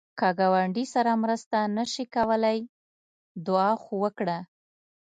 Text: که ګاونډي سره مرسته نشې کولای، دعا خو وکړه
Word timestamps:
که 0.19 0.27
ګاونډي 0.39 0.85
سره 0.93 1.11
مرسته 1.23 1.57
نشې 1.77 2.05
کولای، 2.15 2.59
دعا 3.45 3.69
خو 3.83 3.93
وکړه 4.03 4.37